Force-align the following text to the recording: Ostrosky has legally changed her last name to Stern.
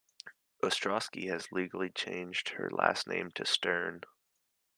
Ostrosky 0.63 1.27
has 1.29 1.51
legally 1.51 1.91
changed 1.91 2.53
her 2.57 2.71
last 2.71 3.05
name 3.07 3.29
to 3.35 3.45
Stern. 3.45 4.01